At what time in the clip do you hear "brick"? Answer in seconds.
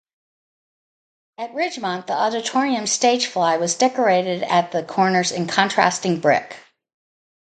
6.19-6.55